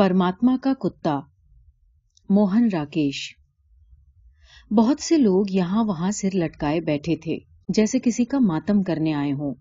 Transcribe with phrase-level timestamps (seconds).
[0.00, 1.20] پرماتما کا کتا،
[2.28, 3.36] موہن راکیش۔
[4.70, 7.38] بہت سے لوگ یہاں وہاں سر لٹکائے بیٹھے تھے،
[7.68, 9.54] جیسے کسی کا ماتم کرنے آئے ہوں۔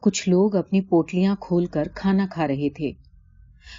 [0.00, 2.92] کچھ لوگ اپنی پوٹلیاں کھول کر کھانا کھا رہے تھے۔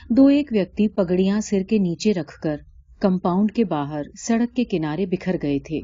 [0.09, 2.57] دو ایک ویکتی پگڑیاں سر کے نیچے رکھ کر
[2.99, 5.79] کمپاؤنڈ کے باہر سڑک کے کنارے بکھر گئے تھے۔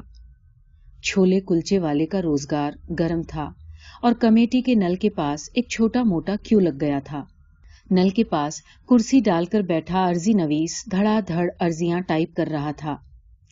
[1.02, 3.50] چھولے کلچے والے کا روزگار گرم تھا
[4.02, 7.24] اور کمیٹی کے نل کے پاس ایک چھوٹا موٹا کیوں لگ گیا تھا۔
[7.90, 12.70] نل کے پاس کرسی ڈال کر بیٹھا ارضی نویس، دھڑا دھڑ ارضیاں ٹائپ کر رہا
[12.70, 12.96] تھا۔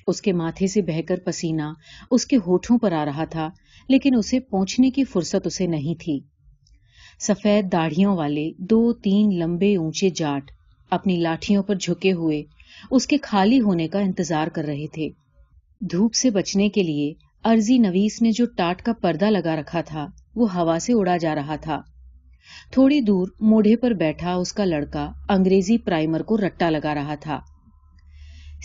[0.07, 1.63] اس کے ماتھے سے بہ کر پسینہ
[2.11, 3.51] اس کے ہوٹھوں پر آ رہا تھا،
[3.89, 6.21] لیکن اسے پہنچنے کی فرصت اسے نہیں تھی۔
[7.21, 10.51] سفید داڑھیوں والے دو تین لمبے اونچے جاٹ
[10.91, 12.43] اپنی لاٹھیوں پر جھکے ہوئے
[12.91, 15.09] اس کے خالی ہونے کا انتظار کر رہے تھے۔
[15.81, 17.13] دھوپ سے بچنے کے لیے
[17.45, 21.35] ارضی نویس نے جو ٹاٹ کا پردہ لگا رکھا تھا، وہ ہوا سے اڑا جا
[21.35, 21.81] رہا تھا۔
[22.71, 27.41] تھوڑی دور موڑے پر بیٹھا اس کا لڑکا انگریزی پرائمر کو رٹا لگا رہا تھا۔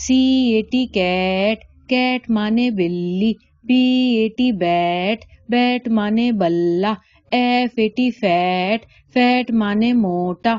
[0.08, 0.18] سی
[0.54, 3.34] ایٹی کیٹ کیٹ مانے بلی،
[3.68, 3.82] پی
[4.18, 6.94] ایٹی بیٹ بیٹ مانے بلہ،
[7.32, 10.58] ایف ایٹی فیٹ فیٹ مانے موٹا۔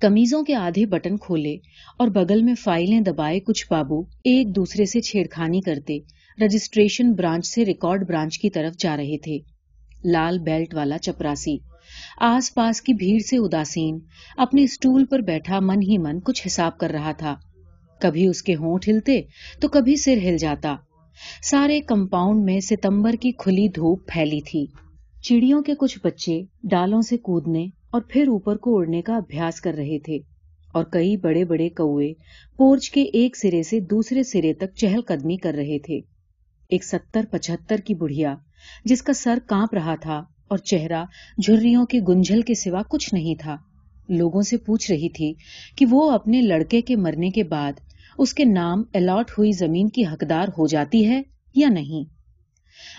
[0.00, 1.54] کمیزوں کے آدھے بٹن کھولے
[1.98, 5.98] اور بغل میں فائلیں دبائے کچھ بابو ایک دوسرے سے چھیڑخانی کرتے
[6.44, 9.38] رجسٹریشن برانچ سے ریکارڈ برانچ کی طرف جا رہے تھے۔
[10.04, 11.71] لال بیلٹ والا چپراسی۔
[12.20, 13.98] آس پاس کی بھیڑ سے اداسین۔
[14.36, 17.36] اپنے اسٹول پر بیٹھا من ہی من کچھ حساب کر رہا تھا۔
[18.00, 19.22] کبھی اس کے ہونٹ ہلتے
[19.60, 20.76] تو کبھی سر ہل جاتا۔
[21.42, 24.66] سارے کمپاؤنڈ میں ستمبر کی کھلی دھوپ پھیلی تھی۔
[25.22, 29.74] چڑیوں کے کچھ بچے ڈالوں سے کودنے اور پھر اوپر کو اڑنے کا ابھیاس کر
[29.74, 30.18] رہے تھے۔
[30.74, 32.12] اور کئی بڑے بڑے کوے
[32.56, 36.00] پورچ کے ایک سرے سے دوسرے سرے تک چہل قدمی کر رہے تھے۔
[36.68, 38.34] ایک ستر پچہتر کی بڑھیا
[38.84, 40.22] جس کا سر کانپ رہا تھا۔
[40.52, 41.04] اور چہرہ
[41.42, 43.56] جھریوں کے گنجل کے سوا کچھ نہیں تھا۔
[44.08, 45.32] لوگوں سے پوچھ رہی تھی
[45.76, 47.72] کہ وہ اپنے لڑکے کے مرنے کے بعد
[48.18, 51.22] اس کے نام الاٹ ہوئی زمین کی حقدار ہو جاتی ہے
[51.54, 52.04] یا نہیں۔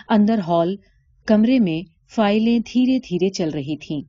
[0.08, 0.76] اندر ہال
[1.26, 1.80] کمرے میں
[2.14, 4.02] فائلیں دھیرے دھیرے چل رہی تھیں۔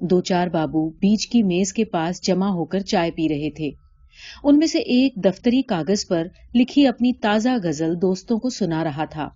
[0.00, 3.70] دو چار بابو بیچ کی میز کے پاس جمع ہو کر چائے پی رہے تھے۔
[4.44, 9.04] ان میں سے ایک دفتری کاغذ پر لکھی اپنی تازہ غزل دوستوں کو سنا رہا
[9.04, 9.28] تھا۔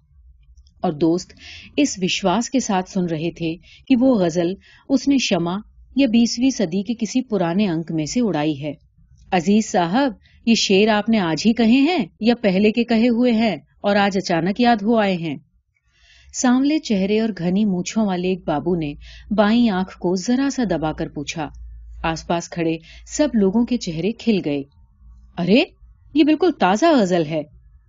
[0.87, 1.33] اور دوست
[1.77, 3.57] اس وشواس کے ساتھ سن رہے تھے
[3.89, 4.55] کہ وہ غزل
[4.89, 5.59] اس نے شمع
[5.97, 8.73] یا بیسویں صدی کے کسی پرانے انک میں سے اڑائی ہے۔
[9.33, 10.13] عزیز صاحب،
[10.47, 13.97] یہ شیر آپ نے آج ہی کہے ہیں یا پہلے کے کہے ہوئے ہیں اور
[13.97, 15.37] آج اچانک یاد ہو آئے ہیں؟
[16.35, 18.95] سانولے چہرے اور گھنی مونچھوں والے ایک بابو نے
[19.31, 21.49] بائیں آنکھ کو ذرا سا دبا کر پوچھا۔
[22.03, 22.77] آس پاس کھڑے
[23.07, 24.63] سب لوگوں کے چہرے کھل گئے۔
[25.39, 25.65] ارے،
[26.15, 27.43] یہ بالکل تازہ غزل ہے۔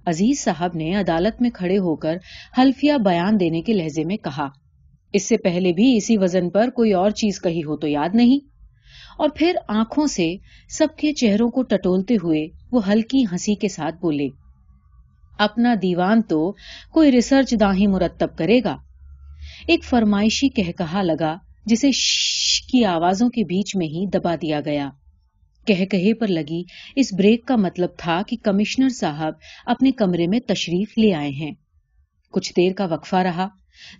[0.07, 2.18] عزیز صاحب نے عدالت میں کھڑے ہو کر
[2.57, 4.47] حلفیہ بیان دینے کے لہجے میں کہا،
[5.13, 8.45] اس سے پہلے بھی اسی وزن پر کوئی اور چیز کہی ہو تو یاد نہیں؟
[9.18, 10.34] اور پھر آنکھوں سے
[10.69, 14.28] سب کے چہروں کو ٹٹولتے ہوئے وہ ہلکی ہنسی کے ساتھ بولے،
[15.40, 16.51] اپنا دیوان تو
[16.94, 18.75] کوئی ریسرچ داہی مرتب کرے گا؟
[19.68, 21.35] ایک فرمائشی کہہ کہا لگا،
[21.66, 24.89] جسے ش کی آوازوں کے بیچ میں ہی دبا دیا گیا۔
[25.68, 26.64] کہہ کہے پر لگی،
[26.96, 29.34] اس بریک کا مطلب تھا کہ کمشنر صاحب
[29.66, 31.52] اپنے کمرے میں تشریف لے آئے ہیں۔
[32.32, 33.48] کچھ دیر کا وقفہ رہا،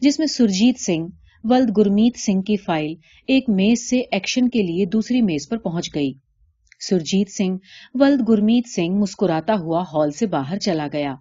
[0.02, 1.08] جس میں سرجیت سنگھ،
[1.44, 2.94] ولد گرمیت سنگھ کی فائل
[3.28, 6.14] ایک میز سے ایکشن کے لیے دوسری میز پر پہنچ گئی۔
[6.90, 7.58] سرجیت سنگھ،
[7.94, 11.16] ولد گرمیت سنگھ مسکراتا ہوا ہال سے باہر چلا گیا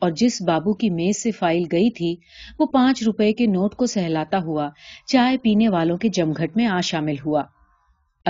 [0.00, 2.16] اور جس بابو کی میز سے فائل گئی تھی،
[2.58, 4.68] وہ پانچ روپے کے نوٹ کو سہلاتا ہوا
[5.06, 7.42] چائے پینے والوں کے جمگھٹ میں آ شامل ہوا۔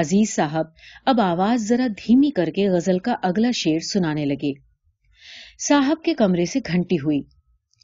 [0.01, 0.67] عزیز صاحب،
[1.07, 4.53] اب آواز ذرا دھیمی کر کے غزل کا اگلا شیر سنانے لگے۔
[5.69, 7.21] صاحب کے کمرے سے گھنٹی ہوئی۔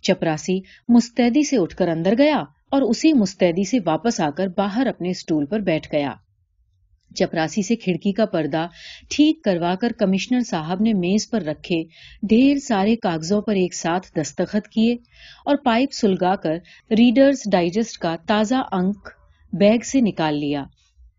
[0.02, 4.86] چپراسی مستعدی سے اٹھ کر اندر گیا اور اسی مستعدی سے واپس آ کر باہر
[4.86, 6.12] اپنے اسٹول پر بیٹھ گیا۔
[7.14, 8.66] چپراسی سے کھڑکی کا پردہ
[9.10, 11.82] ٹھیک کروا کر کمشنر صاحب نے میز پر رکھے،
[12.22, 14.94] ڈھیر سارے کاغذوں پر ایک ساتھ دستخط کیے
[15.44, 16.54] اور پائپ سلگا کر
[16.90, 19.08] ریڈرز ڈائجسٹ کا تازہ انک
[19.52, 20.64] بیگ سے نکال لیا۔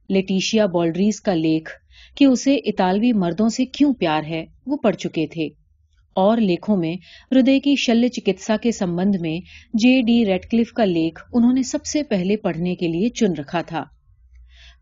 [0.10, 1.70] لیٹیشیا بالڈریز کا لیکھ
[2.16, 5.48] کہ اسے اطالوی مردوں سے کیوں پیار ہے، وہ پڑھ چکے تھے۔
[6.14, 6.96] اور لیکھوں میں
[7.32, 9.40] ہردے کی شلیہ چکتسا کے سمبند میں
[9.74, 13.34] جے ڈی ریڈ کلف کا لیکھ انہوں نے سب سے پہلے پڑھنے کے لیے چن
[13.40, 13.84] رکھا تھا۔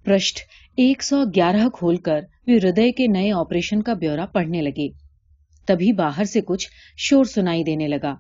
[0.05, 0.39] پرشٹ
[0.77, 4.89] ایک سو گیارہ کھول کر وہ ہردے کے نئے آپریشن کا بیورا پڑھنے لگے۔
[5.67, 6.67] تبھی باہر سے کچھ
[6.97, 8.15] شور سنائی دینے لگا۔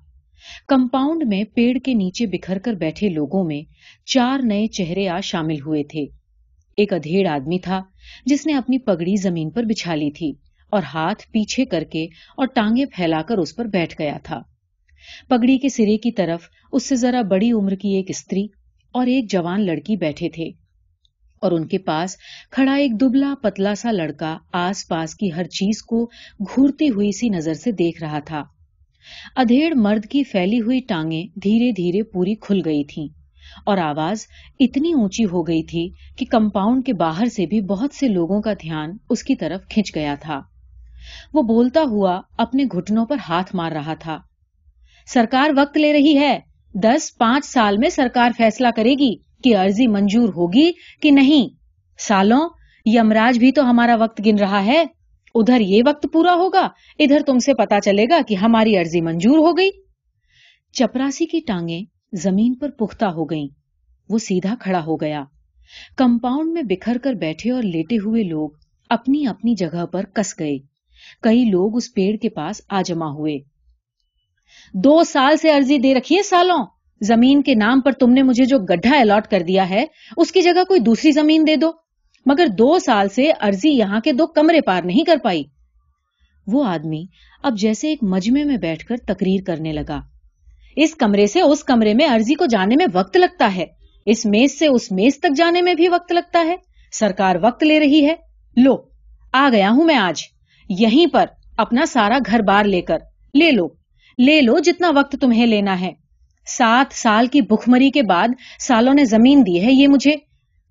[0.67, 3.61] کمپاؤنڈ میں پیڑ کے نیچے بکھر کر بیٹھے لوگوں میں
[4.05, 6.05] چار نئے چہرے آ شامل ہوئے تھے۔
[6.77, 7.81] ایک ادھیڑ آدمی تھا
[8.25, 10.31] جس نے اپنی پگڑی زمین پر بچھا لی تھی
[10.71, 12.03] اور ہاتھ پیچھے کر کے
[12.37, 14.41] اور ٹانگیں پھیلا کر اس پر بیٹھ گیا تھا۔
[15.27, 18.45] پگڑی کے سرے کی طرف اس سے ذرا بڑی عمر کی ایک استری
[18.95, 20.49] اور ایک جوان لڑکی بیٹھے تھے
[21.41, 22.17] اور ان کے پاس
[22.51, 26.05] کھڑا ایک دبلا پتلا سا لڑکا آس پاس کی ہر چیز کو
[26.39, 28.43] گھورتی ہوئی سی نظر سے دیکھ رہا تھا۔
[29.35, 33.07] ادھیڑ مرد کی پھیلی ہوئی ٹانگیں دھیرے دھیرے پوری کھل گئی تھیں۔
[33.65, 34.25] اور آواز
[34.59, 38.53] اتنی اونچی ہو گئی تھی کہ کمپاؤنڈ کے باہر سے بھی بہت سے لوگوں کا
[38.53, 40.41] دھیان اس کی طرف کھنچ گیا تھا۔
[41.33, 44.17] وہ بولتا ہوا اپنے گھٹنوں پر ہاتھ مار رہا تھا۔
[45.07, 46.39] سرکار وقت لے رہی ہے۔
[46.73, 51.55] دس پانچ سال میں سرکار فیصلہ کرے گی کہ عرضی منجور ہوگی کہ نہیں۔
[51.99, 52.49] سالوں
[52.85, 54.83] یمراج بھی تو ہمارا وقت گن رہا ہے۔
[55.35, 56.69] ادھر یہ وقت پورا ہوگا،
[56.99, 59.69] ادھر تم سے پتا چلے گا کہ ہماری عرضی منجور ہو گئی۔
[60.73, 63.47] چپراسی کی ٹانگیں زمین پر پختہ ہو گئیں۔
[64.09, 65.23] وہ سیدھا کھڑا ہو گیا۔
[65.97, 68.49] کمپاؤنڈ میں بکھر کر بیٹھے اور لیٹے ہوئے لوگ
[68.89, 70.57] اپنی اپنی جگہ پر کس گئے۔
[71.21, 73.37] کئی لوگ اس پیڑ کے پاس آ جمع ہوئے۔
[74.73, 76.65] دو سال سے عرضی دے رکھی ہے سالوں۔
[77.01, 79.85] زمین کے نام پر تم نے مجھے جو گڈھا الاٹ کر دیا ہے،
[80.17, 81.71] اس کی جگہ کوئی دوسری زمین دے دو۔
[82.25, 85.43] مگر دو سال سے عرضی یہاں کے دو کمرے پار نہیں کر پائی۔
[86.47, 87.05] وہ آدمی
[87.43, 90.01] اب جیسے ایک مجمے میں بیٹھ کر تقریر کرنے لگا۔
[90.75, 93.65] اس کمرے سے اس کمرے میں عرضی کو جانے میں وقت لگتا ہے۔
[94.05, 96.55] اس میز سے اس میز تک جانے میں بھی وقت لگتا ہے۔
[96.91, 98.15] سرکار وقت لے رہی ہے۔
[98.57, 98.77] لو،
[99.33, 100.21] آ گیا ہوں میں آج۔
[100.69, 101.25] یہیں پر
[101.57, 102.97] اپنا سارا گھر بار لے کر۔
[103.33, 103.67] لے لو۔
[104.17, 105.91] لے لو جتنا وقت تمہیں لینا ہے۔
[106.47, 108.27] سات سال کی بھکمری کے بعد
[108.59, 110.15] سالوں نے زمین دی ہے یہ مجھے۔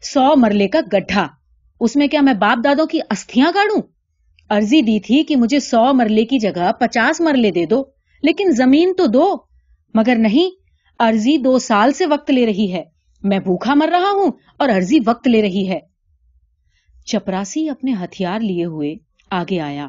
[0.03, 1.27] سو مرلے کا گڈھا۔
[1.81, 3.83] اس میں کیا میں باپ دادوں کی استھیاں کاڑوں
[4.51, 7.83] ارضی دی تھی کہ مجھے سو مرلے کی جگہ پچاس مرلے دے دو،
[8.23, 9.54] لیکن زمین تو دو۔
[9.95, 10.63] مگر نہیں
[10.99, 12.85] ارضی دو سال سے وقت لے رہی ہے۔
[13.23, 15.79] میں بھوکھا مر رہا ہوں اور ارضی وقت لے رہی ہے۔
[17.07, 18.95] چپراسی اپنے ہتھیار لیے ہوئے
[19.31, 19.87] آگے آیا۔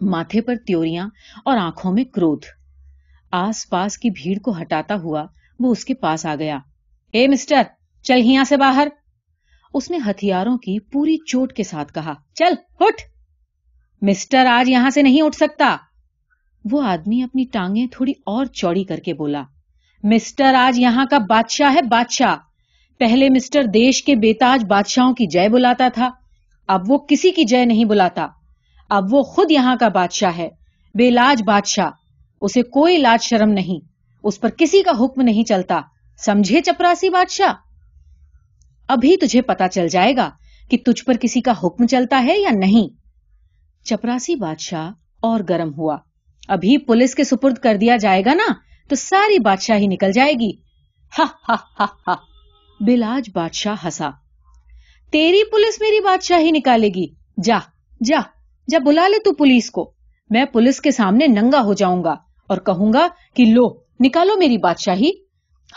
[0.00, 1.08] ماتھے پر تیوریاں
[1.44, 2.46] اور آنکھوں میں کرودھ
[3.30, 5.26] آس پاس کی بھیڑ کو ہٹاتا ہوا
[5.58, 6.58] وہ اس کے پاس آ گیا۔
[7.12, 7.62] اے مسٹر،
[8.02, 8.88] چل ہیاں سے باہر۔
[9.74, 13.02] اس نے ہتھیاروں کی پوری چوٹ کے ساتھ کہا، چل، اٹھ۔
[14.02, 15.76] مسٹر آج یہاں سے نہیں اٹھ سکتا۔
[16.64, 19.42] وہ آدمی اپنی ٹانگیں تھوڑی اور چوڑی کر کے بولا،
[20.02, 22.36] مسٹر، آج یہاں کا بادشاہ ہے، بادشاہ۔
[22.98, 26.10] پہلے مسٹر دیش کے بیتاج بادشاہوں کی جے بلاتا تھا،
[26.68, 28.26] اب وہ کسی کی جے نہیں بلاتا۔
[28.90, 30.48] اب وہ خود یہاں کا بادشاہ ہے،
[30.94, 31.90] بے لاج بادشاہ۔
[32.40, 33.86] اسے کوئی لاج شرم نہیں،
[34.22, 35.80] اس پر کسی کا حکم نہیں چلتا۔
[36.26, 37.52] سمجھے چپراسی بادشاہ؟
[38.88, 40.30] ابھی تجھے پتا چل جائے گا
[40.70, 42.94] کہ تجھ پر کسی کا حکم چلتا ہے یا نہیں۔
[43.84, 44.90] چپراسی بادشاہ
[45.20, 45.96] اور گرم ہوا۔
[46.48, 48.52] ابھی پولیس کے سپرد کر دیا جائے گا نا،
[48.88, 50.50] تو ساری بادشاہی نکل جائے گی۔
[51.18, 52.14] ہا ہا ہا ہا۔
[52.80, 54.10] بلاج بادشاہ ہسا
[55.10, 57.06] تیری پولیس میری بادشاہی نکالے گی۔
[57.44, 57.58] جا
[58.04, 58.20] جا
[58.68, 59.92] جب بلا لے تو پولیس کو۔
[60.30, 62.14] میں پولیس کے سامنے ننگا ہو جاؤں گا
[62.48, 65.10] اور کہوں گا کہ لو، نکالو میری بادشاہی۔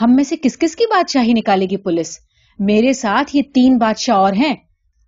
[0.01, 2.19] ہم میں سے کس کس کی بادشاہی نکالے گی پولیس؟
[2.59, 4.55] میرے ساتھ یہ تین بادشاہ اور ہیں۔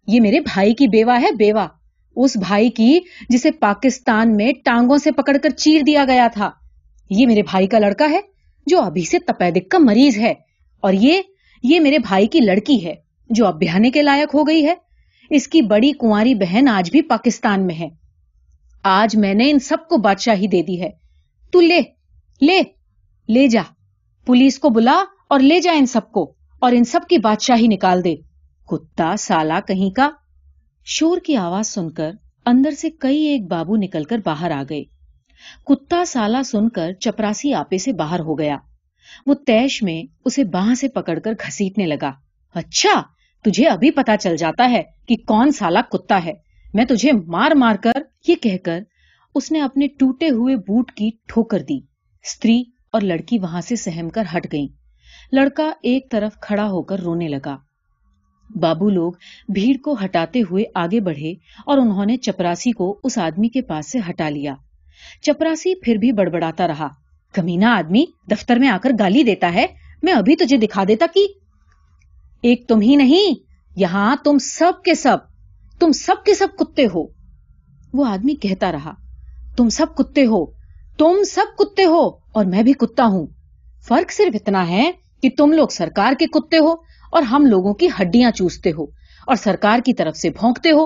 [0.07, 1.67] یہ میرے بھائی کی بیوہ ہے، بیوہ۔
[2.15, 2.99] اس بھائی کی
[3.29, 6.51] جسے پاکستان میں ٹانگوں سے پکڑ کر چیر دیا گیا تھا۔
[7.09, 8.19] یہ میرے بھائی کا لڑکا ہے
[8.67, 10.33] جو ابھی سے تپیدک کا مریض ہے
[10.81, 11.21] اور یہ
[11.63, 12.95] یہ میرے بھائی کی لڑکی ہے
[13.29, 14.73] جو اب بہانے کے لائق ہو گئی ہے۔
[15.29, 17.87] اس کی بڑی کنواری بہن آج بھی پاکستان میں ہے۔
[18.83, 20.89] آج میں نے ان سب کو بادشاہی دے دی ہے۔
[21.51, 21.81] تو لے
[22.41, 22.61] لے
[23.29, 23.61] لے جا۔
[24.25, 28.03] پولیس کو بلا اور لے جا ان سب کو اور ان سب کی بادشاہی نکال
[28.03, 28.15] دے۔
[28.67, 30.09] کتا سالا کہیں کا
[30.85, 32.11] شور کی آواز سن کر
[32.45, 34.83] اندر سے کئی ایک بابو نکل کر باہر آ گئے۔
[35.65, 38.57] کتا سالا سن کر چپراسی آپے سے باہر ہو گیا۔
[39.25, 42.11] وہ تیش میں اسے باہ سے پکڑ کر گھسیٹنے لگا۔
[42.55, 43.01] اچھا
[43.45, 46.33] تجھے ابھی پتا چل جاتا ہے کہ کون سالا کتا ہے۔
[46.73, 48.79] میں تجھے مار مار کر یہ کہہ کر
[49.35, 51.79] اس نے اپنے ٹوٹے ہوئے بوٹ کی ٹھوکر دی۔
[52.23, 54.67] استری اور لڑکی وہاں سے سہم کر ہٹ گئی
[55.31, 57.57] لڑکا ایک طرف کھڑا ہو کر رونے لگا۔
[58.49, 59.11] بابو لوگ
[59.53, 61.33] بھیڑ کو ہٹاتے ہوئے آگے بڑھے
[61.65, 64.53] اور انہوں نے چپراسی کو اس آدمی کے پاس سے ہٹا لیا۔
[65.21, 66.87] چپراسی پھر بھی بڑبڑاتا رہا۔
[67.33, 69.65] کمینا آدمی، دفتر میں آ کر گالی دیتا ہے،
[70.03, 71.27] میں ابھی تجھے دکھا دیتا کہ
[72.41, 73.43] ایک تم ہی نہیں،
[73.75, 75.17] یہاں تم سب کے سب،
[75.79, 77.07] تم سب کے سب کتے ہو۔
[77.93, 78.93] وہ آدمی کہتا رہا،
[79.57, 80.45] تم سب کتے ہو،
[80.97, 83.27] تم سب کتے ہو اور میں بھی کتا ہوں۔
[83.87, 87.87] فرق صرف اتنا ہے کہ تم لوگ سرکار کے کتے ہو اور ہم لوگوں کی
[88.01, 88.83] ہڈیاں چوستے ہو
[89.27, 90.83] اور سرکار کی طرف سے بھونکتے ہو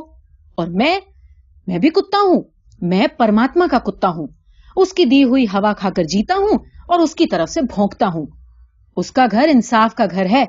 [0.56, 1.00] اور میں
[1.68, 2.42] میں بھی کتا ہوں،
[2.82, 4.28] میں پرماتما کا کتا ہوں،
[4.76, 6.58] اس کی دی ہوئی ہوا کھا کر جیتا ہوں
[6.88, 8.26] اور اس کی طرف سے بھونکتا ہوں۔
[8.98, 10.46] اس کا گھر انصاف کا گھر ہے،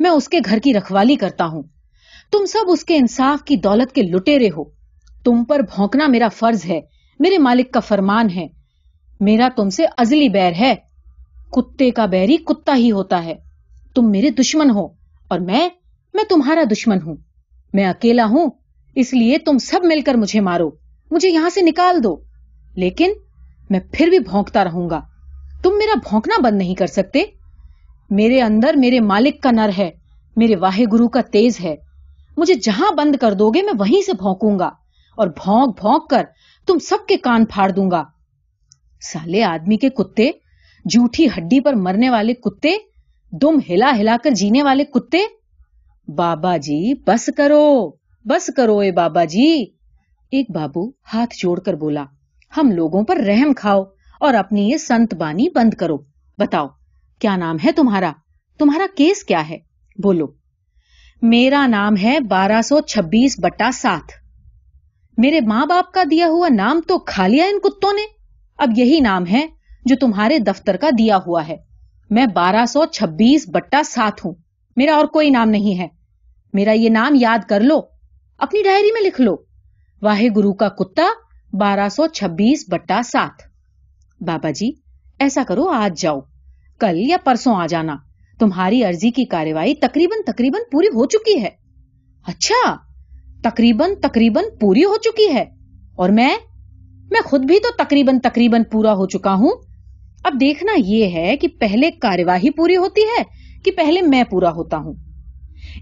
[0.00, 1.62] میں اس کے گھر کی رکھوالی کرتا ہوں۔
[2.32, 4.64] تم سب اس کے انصاف کی دولت کے لٹیرے ہو۔
[5.24, 6.80] تم پر بھونکنا میرا فرض ہے،
[7.18, 8.46] میرے مالک کا فرمان ہے۔
[9.20, 10.74] میرا تم سے ازلی بیر ہے۔
[11.52, 13.34] کتے کا بیری کتا ہی ہوتا ہے۔
[13.94, 14.97] تم میرے دشمن ہو۔
[15.28, 15.68] اور میں
[16.14, 17.16] میں تمہارا دشمن ہوں۔
[17.72, 18.50] میں اکیلا ہوں،
[18.94, 20.70] اس لیے تم سب مل کر مجھے مارو۔
[21.10, 22.16] مجھے یہاں سے نکال دو۔
[22.76, 23.12] لیکن
[23.70, 25.00] میں پھر بھی بھونکتا رہوں گا۔
[25.62, 27.24] تم میرا بھونکنا بند نہیں کر سکتے۔
[28.10, 29.90] میرے اندر میرے مالک کا نر ہے،
[30.36, 31.76] میرے واحے گرو کا تیز ہے۔
[32.36, 34.70] مجھے جہاں بند کر دو گے، میں وہیں سے بھونکوں گا۔
[35.16, 36.22] اور بھونک بھونک کر
[36.66, 38.04] تم سب کے کان پھاڑ دوں گا۔
[39.00, 40.30] سالے آدمی کے کتے،
[40.84, 42.76] جھوٹھی ہڈی پر مرنے والے کتے
[43.32, 45.18] دم ہلا ہلا کر جینے والے کتے؟
[46.08, 47.90] بابا جی بس کرو
[48.24, 49.64] بس کرو اے بابا جی۔
[50.30, 52.04] ایک بابو ہاتھ جوڑ کر بولا،
[52.56, 53.82] ہم لوگوں پر رحم کھاؤ
[54.20, 55.98] اور اپنی یہ سنت بانی بند کرو۔
[56.38, 56.66] بتاؤ،
[57.18, 58.12] کیا نام ہے تمہارا؟
[58.58, 59.58] تمہارا کیس کیا ہے؟
[60.02, 60.26] بولو۔
[61.22, 64.12] میرا نام ہے بارہ سو چھبیس بٹا سات
[65.18, 68.02] میرے ماں باپ کا دیا ہوا نام تو کھا لیا ان کتوں نے؟
[68.58, 69.46] اب یہی نام ہے
[69.84, 71.67] جو تمہارے دفتر کا دیا ہوا ہے۔
[72.10, 74.34] میں بارہ سو چھبیس بٹا سات ہوں۔
[74.76, 75.88] میرا اور کوئی نام نہیں ہے۔
[76.52, 77.80] میرا یہ نام یاد کر لو۔
[78.38, 79.36] اپنی ڈائری میں لکھ لو۔
[80.02, 81.06] واحد گرو کا کتا
[81.52, 83.42] بارہ سو چھبیس بٹا سات۔
[84.20, 84.72] بابا جی
[85.18, 86.20] ایسا کرو، آج جاؤ۔
[86.78, 87.96] کل یا پرسوں آ جانا۔
[88.38, 91.48] تمہاری عرضی کی کاروائی تقریباً تقریباً پوری ہو چکی ہے۔
[92.26, 92.76] اچھا
[93.42, 95.44] تقریباً تقریباً پوری ہو چکی ہے۔
[95.96, 96.36] اور میں
[97.10, 99.67] میں خود بھی تو تقریباً تقریباً پورا ہو چکا ہوں۔
[100.28, 103.22] اب دیکھنا یہ ہے کہ پہلے کاروائی پوری ہوتی ہے
[103.64, 104.92] کہ پہلے میں پورا ہوتا ہوں۔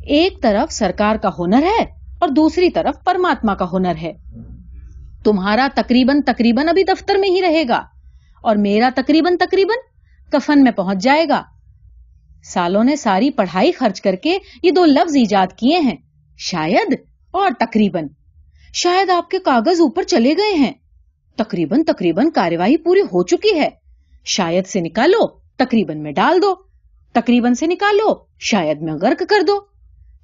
[0.06, 1.84] ایک طرف سرکار کا ہنر ہے
[2.18, 4.12] اور دوسری طرف پرماتما کا ہنر ہے۔
[5.24, 7.82] تمہارا تقریباً تقریباً ابھی دفتر میں ہی رہے گا
[8.42, 9.76] اور میرا تقریباً تقریباً
[10.32, 11.42] کفن میں پہنچ جائے گا۔
[12.44, 15.96] سالوں نے ساری پڑھائی خرچ کر کے یہ دو لفظ ایجاد کیے ہیں،
[16.38, 16.94] شاید
[17.30, 18.06] اور تقریباً۔
[18.74, 20.72] شاید آپ کے کاغذ اوپر چلے گئے ہیں۔
[21.36, 23.85] تقریباً تقریباً کاروائی پوری ہو چکی ہے۔
[24.26, 26.54] شاید سے نکالو، تقریباً میں ڈال دو،
[27.12, 29.60] تقریباً سے نکالو، شاید میں غرق کر دو۔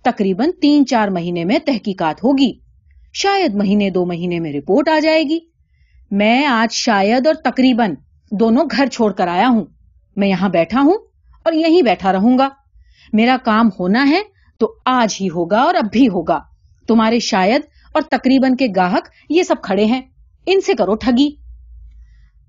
[0.04, 2.52] تقریباً تین چار مہینے میں تحقیقات ہوگی۔
[3.12, 5.38] شاید مہینے دو مہینے میں رپورٹ آ جائے گی۔
[6.10, 7.94] میں آج شاید اور تقریباً
[8.30, 9.64] دونوں گھر چھوڑ کر آیا ہوں۔
[10.16, 10.98] میں یہاں بیٹھا ہوں
[11.44, 12.48] اور یہیں بیٹھا رہوں گا۔
[13.12, 14.20] میرا کام ہونا ہے
[14.58, 16.40] تو آج ہی ہوگا اور اب بھی ہوگا۔
[16.88, 20.02] تمہارے شاید اور تقریباً کے گاہک یہ سب کھڑے ہیں۔
[20.46, 21.36] ان سے کرو ٹھگی۔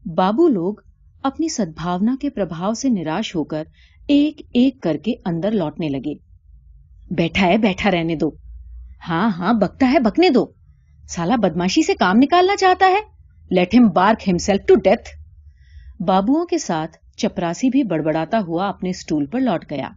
[0.06, 0.74] بابو لوگ
[1.24, 3.64] اپنی سدبھاونا کے پربھاؤ سے نراش ہو کر
[4.08, 6.14] ایک ایک کر کے اندر لوٹنے لگے۔
[7.12, 8.32] بیٹھا ہے، بیٹھا رہنے دو۔
[9.10, 10.46] ہاں ہاں بکتا ہے، بکنے دو۔
[11.08, 13.00] سالا بدماشی سے کام نکالنا چاہتا ہے۔
[13.50, 15.10] لیٹ ہم بارک ہمسیلف ٹو ڈیتھ
[16.04, 19.90] بابو کے ساتھ چپراسی بھی بڑبڑاتا ہوا اپنے اسٹول پر لوٹ گیا۔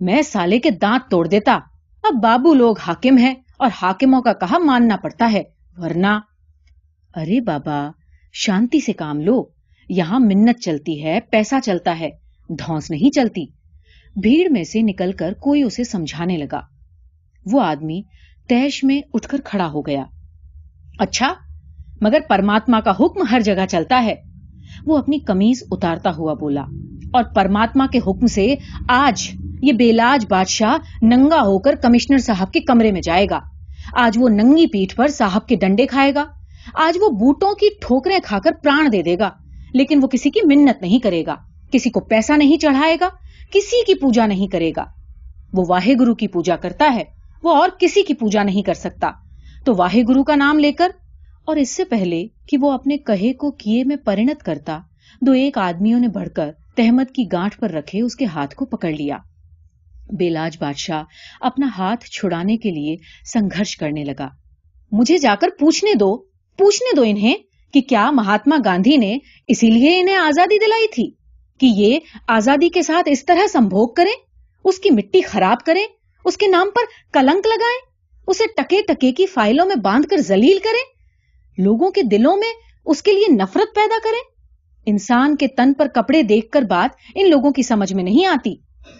[0.00, 1.58] میں سالے کے دانت توڑ دیتا۔
[2.02, 5.42] اب بابو لوگ حاکم ہیں اور حاکموں کا کہا ماننا پڑتا ہے،
[5.76, 6.18] ورنہ۔
[7.14, 7.90] ارے بابا،
[8.32, 9.57] شانتی سے کام لو۔
[9.88, 12.10] یہاں منت چلتی ہے، پیسہ چلتا ہے
[12.48, 13.46] دھوس نہیں چلتی۔
[14.16, 16.60] بھیڑ میں سے نکل کر کوئی اسے سمجھانے لگا۔
[17.52, 18.02] وہ آدمی
[18.48, 20.04] تیش میں اٹھ کر کھڑا ہو گیا۔
[20.98, 21.34] اچھا
[22.00, 24.14] مگر پرماتما کا حکم ہر جگہ چلتا ہے۔
[24.86, 26.64] وہ اپنی کمیز اتارتا ہوا بولا۔
[27.12, 28.54] اور پرماتما کے حکم سے
[28.88, 29.30] آج
[29.62, 33.40] یہ بیلاج بادشاہ ننگا ہو کر کمشنر صاحب کے کمرے میں جائے گا۔
[33.92, 36.24] آج وہ ننگی پیٹ پر صاحب کے ڈنڈے کھائے گا۔
[36.74, 39.30] آج وہ بوٹوں کی ٹھوکریں کھا کر پران دے دے گا۔
[39.74, 41.36] لیکن وہ کسی کی منت نہیں کرے گا،
[41.72, 43.08] کسی کو پیسہ نہیں چڑھائے گا،
[43.52, 44.84] کسی کی پوجا نہیں کرے گا۔
[45.52, 47.04] وہ واحے گرو کی پوجا کرتا ہے،
[47.42, 49.10] وہ اور کسی کی پوجا نہیں کر سکتا۔
[49.64, 50.88] تو واحے گرو کا نام لے کر،
[51.46, 54.78] اور اس سے پہلے کہ وہ اپنے کہے کو کیے میں پرنت کرتا،
[55.20, 58.66] دو ایک آدمیوں نے بڑھ کر تحمد کی گانٹ پر رکھے اس کے ہاتھ کو
[58.66, 59.18] پکڑ لیا۔
[60.18, 61.02] بیلاج بادشاہ
[61.40, 62.96] اپنا ہاتھ چھڑانے کے لیے
[63.32, 64.28] سنگھرش کرنے لگا۔
[64.92, 66.16] مجھے جا کر پوچھنے دو
[66.58, 67.34] پوچھنے دو انہیں۔
[67.72, 71.10] کہ کیا مہاتما گاندھی نے اسی لیے انہیں آزادی دلائی تھی
[71.60, 71.98] کہ یہ
[72.28, 74.12] آزادی کے ساتھ اس طرح سمبھوگ کریں،
[74.64, 75.84] اس کی مٹی خراب کریں،
[76.24, 76.82] اس کے نام پر
[77.12, 77.80] کلنک لگائیں،
[78.26, 80.84] اسے ٹکے ٹکے کی فائلوں میں باندھ کر زلیل کریں،
[81.58, 82.52] لوگوں کے دلوں میں
[82.86, 84.20] اس کے لیے نفرت پیدا کریں۔
[84.86, 88.54] انسان کے تن پر کپڑے دیکھ کر بات ان لوگوں کی سمجھ میں نہیں آتی۔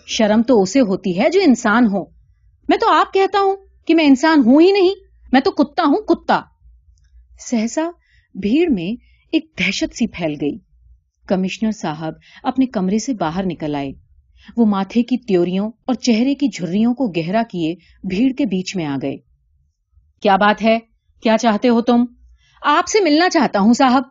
[0.06, 2.04] شرم تو اسے ہوتی ہے جو انسان ہو
[2.68, 3.56] میں تو آپ کہتا ہوں
[3.86, 4.94] کہ میں انسان ہوں ہی نہیں،
[5.32, 6.40] میں تو کتا ہوں کتا۔
[7.40, 7.90] سہسا
[8.42, 9.02] بھیڑ میں
[9.32, 10.58] ایک دہشت سی پھیل گئی۔
[11.28, 13.92] کمشنر صاحب اپنے کمرے سے باہر نکل آئے۔
[14.56, 17.74] وہ ماتھے کی تیوریوں اور چہرے کی جھریوں کو گہرا کیے
[18.08, 19.16] بھیڑ کے بیچ میں آ گئے۔
[20.22, 20.78] کیا بات ہے؟
[21.22, 22.04] کیا چاہتے ہو تم؟
[22.62, 24.02] آپ سے ملنا چاہتا ہوں صاحب۔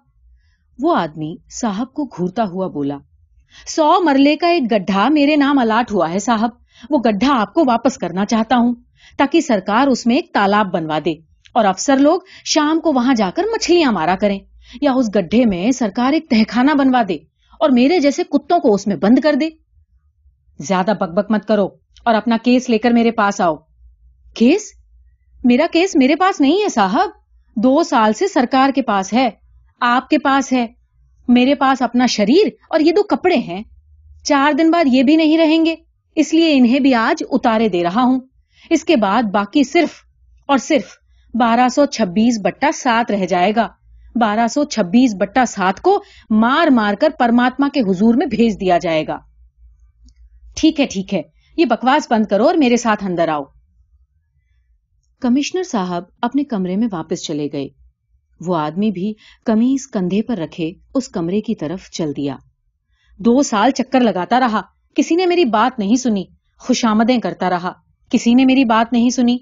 [0.80, 2.98] وہ آدمی صاحب کو گھورتا ہوا بولا۔
[3.68, 6.50] سو مرلے کا ایک گڈھا میرے نام الاٹ ہوا ہے صاحب۔
[6.90, 8.76] وہ گڈھا آپ کو واپس کرنا چاہتا ہوں
[9.18, 11.27] تاکہ سرکار اس میں ایک تالاب بنوا دے۔
[11.58, 14.40] اور افسر لوگ شام کو وہاں جا کر مچھلیاں مارا کریں
[14.82, 17.14] یا اس گڈھے میں سرکار ایک تہخانہ بنوا دے
[17.60, 19.50] اور میرے جیسے کتوں کو اس میں بند کر دے۔
[20.60, 21.66] زیادہ بک بک مت کرو
[22.04, 23.56] اور اپنا کیس لے کر میرے پاس آؤ۔
[24.34, 24.62] کیس؟
[25.44, 27.10] میرا کیس میرے پاس نہیں ہے صاحب۔
[27.56, 29.30] دو سال سے سرکار کے پاس ہے،
[29.82, 30.68] آپ کے پاس ہے۔
[31.28, 33.64] میرے پاس اپنا شریر اور یہ دو کپڑے ہیں۔
[34.24, 35.76] چار دن بعد یہ بھی نہیں رہیں گے،
[36.16, 38.20] اس لیے انہیں بھی آج اتارے دے رہا ہوں۔
[38.70, 39.90] اس کے بعد باقی صرف
[40.46, 43.68] اور صرف بارہ سو چھبیس بٹا سات رہ جائے گا۔
[44.16, 48.78] بارہ سو چھبیس بٹا سات کو مار مار کر پرماتما کے حضور میں بھیج دیا
[48.78, 49.18] جائے گا۔
[50.56, 51.22] ٹھیک ہے ٹھیک ہے۔
[51.58, 53.44] یہ بکواس بند کرو اور میرے ساتھ اندر آؤ۔
[55.22, 57.68] کمشنر صاحب اپنے کمرے میں واپس چلے گئے۔
[58.40, 59.14] وہ آدمی بھی
[59.46, 62.36] کمیز کندھے پر رکھے اس کمرے کی طرف چل دیا۔
[63.18, 64.62] دو سال چکر لگاتا رہا۔
[64.96, 66.24] کسی نے میری بات نہیں سنی۔
[66.60, 67.72] خوشامدیں کرتا رہا۔
[68.10, 69.38] کسی نے میری بات نہیں سنی۔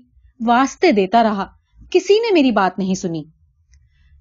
[0.46, 1.55] واسطے دیتا رہا۔
[1.96, 3.24] کسی نے میری بات نہیں سنی۔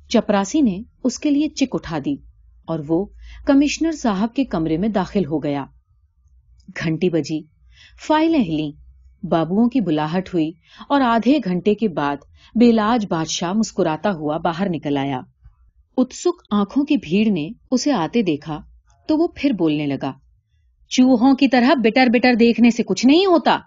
[0.09, 2.17] چپراسی نے اس کے لیے چک اٹھا دی
[2.65, 3.07] اور وہ
[3.47, 5.65] کمشنر صاحب کے کمرے میں داخل ہو گیا۔
[6.85, 7.43] گھنٹی بجی،
[8.07, 8.71] فائلیں ہلیں،
[9.27, 10.53] بابوؤں کی بلاہٹ ہوئی
[10.89, 12.17] اور آدھے گھنٹے کے بعد
[12.55, 15.21] بیلاج بادشاہ مسکراتا ہوا باہر نکل آیا۔
[15.97, 18.61] اتسک آنکھوں کی بھیڑ نے اسے آتے دیکھا
[19.07, 20.13] تو وہ پھر بولنے لگا۔
[20.89, 23.59] چوہوں کی طرح بٹر بٹر دیکھنے سے کچھ نہیں ہوتا۔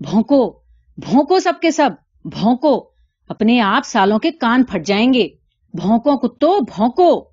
[0.00, 0.60] بھونکو
[0.96, 1.90] بھونکو سب کے سب،
[2.24, 2.93] بھونکو۔
[3.28, 5.28] اپنے آپ سالوں کے کان پھٹ جائیں گے۔
[5.74, 7.28] بھونکو کتو بھونکو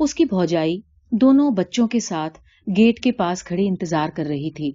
[0.00, 2.38] اس کی بھوجائی دونوں بچوں کے ساتھ
[2.76, 4.72] گیٹ کے پاس کھڑی انتظار کر رہی تھی۔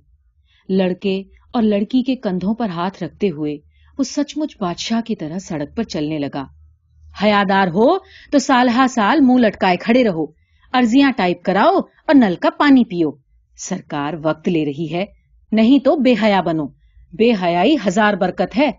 [0.70, 3.58] لڑکے اور لڑکی کے کندھوں پر ہاتھ رکھتے ہوئے
[3.98, 6.46] وہ سچ مچ بادشاہ کی طرح سڑک پر چلنے لگا۔
[7.24, 7.98] حیادار ہو
[8.32, 10.25] تو سال ہا سال منہ لٹکائے کھڑے رہو۔
[10.74, 13.12] ارزیاں ٹائپ کراؤ اور نل کا پانی پیو۔
[13.58, 15.06] سرکار وقت لے رہی ہے۔
[15.51, 16.67] نہیں تو بے حیا بنو۔
[17.13, 18.72] بے حیائی ہزار برکت ہے۔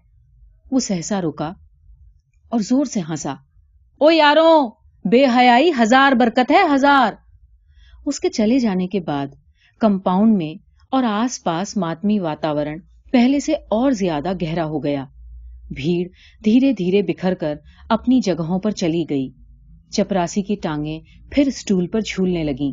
[0.71, 1.53] وہ سہسا رکا
[2.49, 3.35] اور زور سے ہنسا۔
[4.01, 4.71] او یاروں
[5.05, 7.13] بے حیائی ہزار برکت ہے، ہزار۔
[8.07, 9.27] اس کے چلے جانے کے بعد
[9.81, 12.79] کمپاؤنڈ میں اور آس پاس ماتمی واتاورن
[13.13, 15.05] پہلے سے اور زیادہ گہرا ہو گیا۔
[15.77, 16.09] بھیڑ
[16.45, 17.55] دھیرے دھیرے بکھر کر
[17.89, 19.29] اپنی جگہوں پر چلی گئی۔
[19.91, 22.73] چپراسی کی ٹانگیں پھر اسٹول پر جھولنے لگیں۔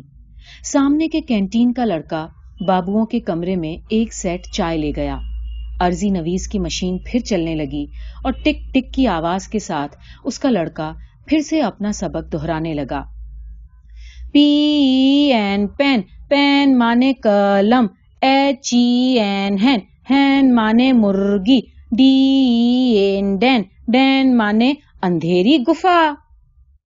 [0.64, 2.28] سامنے کے کینٹین کا لڑکا
[2.68, 5.18] بابوؤں کے کمرے میں ایک سیٹ چائے لے گیا۔
[5.80, 7.86] ارضی نویز کی مشین پھر چلنے لگی
[8.24, 10.92] اور ٹک ٹک کی آواز کے ساتھ اس کا لڑکا
[11.26, 13.02] پھر سے اپنا سبق دہرانے لگا۔
[14.32, 14.44] پی
[15.32, 17.86] این پین پین مانے کلم
[18.22, 21.60] ایچ این ہین ہین مانے مرگی
[21.96, 22.12] ڈی
[22.98, 26.14] این ڈین ڈین مانے اندھیری گفا۔